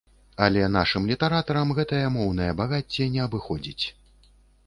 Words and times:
Але 0.43 0.61
нашым 0.75 1.03
літаратарам 1.11 1.73
гэтае 1.79 2.01
моўнае 2.15 2.49
багацце 2.61 3.09
не 3.17 3.21
абыходзіць. 3.27 3.85